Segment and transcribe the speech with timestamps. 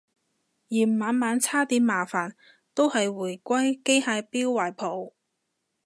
[0.69, 2.33] 嫌晚晚叉電麻煩
[2.73, 5.13] 都係回歸機械錶懷抱